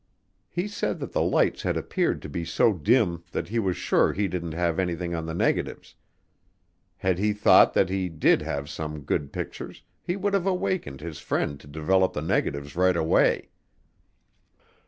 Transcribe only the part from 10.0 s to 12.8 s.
he would have awakened his friend to develop the negatives